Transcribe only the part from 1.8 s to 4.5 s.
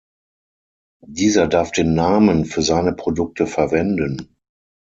Namen für seine Produkte verwenden.